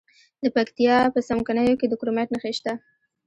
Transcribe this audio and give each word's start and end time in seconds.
د 0.43 0.45
پکتیا 0.55 0.97
په 1.13 1.19
څمکنیو 1.27 1.79
کې 1.79 1.87
د 1.89 1.93
کرومایټ 2.01 2.29
نښې 2.33 2.51
شته. 2.57 2.73